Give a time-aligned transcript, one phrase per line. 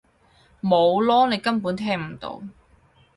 [0.63, 1.29] 冇囉！
[1.29, 2.41] 你根本聽唔到！